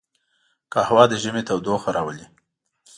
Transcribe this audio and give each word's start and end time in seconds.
قهوه 0.73 1.03
د 1.11 1.13
ژمي 1.23 1.41
تودوخه 1.47 1.89
راولي 1.95 2.25